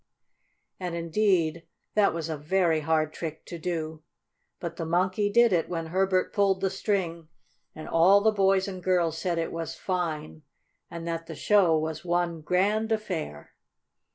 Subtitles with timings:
[0.79, 4.01] And, indeed, that was a very hard trick to do.
[4.59, 7.27] But the Monkey did it when Herbert pulled the string,
[7.75, 10.41] and all the boys and girls said it was fine,
[10.89, 13.53] and that the show was one grand affair.